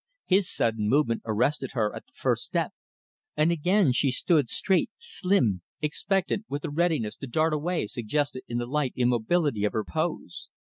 [0.25, 2.71] His sudden movement arrested her at the first step,
[3.37, 8.57] and again she stood straight, slim, expectant, with a readiness to dart away suggested in
[8.57, 10.49] the light immobility of her pose.